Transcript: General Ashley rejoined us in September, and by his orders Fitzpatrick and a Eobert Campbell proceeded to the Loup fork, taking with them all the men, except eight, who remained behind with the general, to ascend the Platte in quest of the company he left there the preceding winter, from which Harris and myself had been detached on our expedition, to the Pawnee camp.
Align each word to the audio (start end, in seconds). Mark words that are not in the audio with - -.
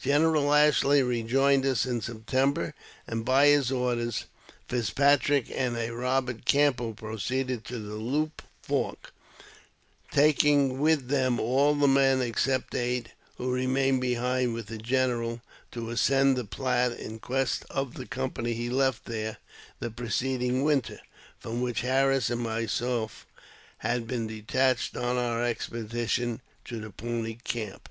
General 0.00 0.54
Ashley 0.54 1.02
rejoined 1.02 1.66
us 1.66 1.84
in 1.86 2.00
September, 2.02 2.72
and 3.08 3.24
by 3.24 3.46
his 3.48 3.72
orders 3.72 4.26
Fitzpatrick 4.68 5.46
and 5.52 5.76
a 5.76 5.88
Eobert 5.88 6.44
Campbell 6.44 6.94
proceeded 6.94 7.64
to 7.64 7.80
the 7.80 7.96
Loup 7.96 8.42
fork, 8.62 9.12
taking 10.12 10.78
with 10.78 11.08
them 11.08 11.40
all 11.40 11.74
the 11.74 11.88
men, 11.88 12.22
except 12.22 12.76
eight, 12.76 13.08
who 13.38 13.50
remained 13.50 14.00
behind 14.00 14.54
with 14.54 14.66
the 14.66 14.78
general, 14.78 15.40
to 15.72 15.90
ascend 15.90 16.36
the 16.36 16.44
Platte 16.44 16.92
in 16.96 17.18
quest 17.18 17.64
of 17.68 17.94
the 17.94 18.06
company 18.06 18.52
he 18.54 18.70
left 18.70 19.06
there 19.06 19.38
the 19.80 19.90
preceding 19.90 20.62
winter, 20.62 21.00
from 21.40 21.60
which 21.60 21.80
Harris 21.80 22.30
and 22.30 22.40
myself 22.42 23.26
had 23.78 24.06
been 24.06 24.28
detached 24.28 24.96
on 24.96 25.16
our 25.16 25.42
expedition, 25.44 26.40
to 26.66 26.78
the 26.80 26.90
Pawnee 26.90 27.40
camp. 27.42 27.88